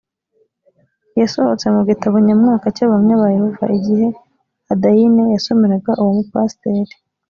yasohotse 1.19 1.65
mu 1.75 1.81
gitabo 1.89 2.15
nyamwaka 2.27 2.65
cy’abahamya 2.75 3.21
ba 3.21 3.27
yehova. 3.35 3.65
igihe 3.77 4.07
adaine 4.73 5.23
yasomeraga 5.33 5.91
uwo 6.01 6.11
mupasiteri 6.17 6.93